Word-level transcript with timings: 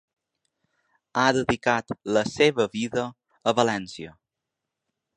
Ha 1.17 1.25
dedicat 1.37 1.95
la 2.17 2.25
seva 2.31 2.69
vida 2.79 3.07
a 3.53 3.57
València 3.63 4.19